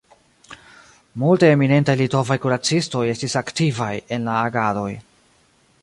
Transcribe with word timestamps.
Multaj 1.23 1.51
eminentaj 1.57 1.95
litovaj 2.01 2.39
kuracistoj 2.47 3.05
estis 3.13 3.39
aktivaj 3.43 3.93
en 4.19 4.27
la 4.31 4.41
agadoj. 4.49 4.91